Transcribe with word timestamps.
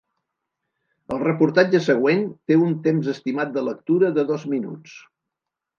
El 1.15 1.21
reportatge 1.25 1.81
següent 1.89 2.25
té 2.49 2.59
un 2.63 2.75
temps 2.89 3.13
estimat 3.17 3.53
de 3.59 3.69
lectura 3.73 4.13
de 4.19 4.29
dos 4.33 4.53
minuts. 4.57 5.03